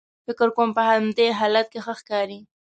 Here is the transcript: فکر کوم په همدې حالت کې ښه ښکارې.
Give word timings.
فکر 0.25 0.47
کوم 0.55 0.69
په 0.77 0.81
همدې 0.89 1.27
حالت 1.39 1.67
کې 1.73 1.79
ښه 1.85 1.93
ښکارې. 1.99 2.39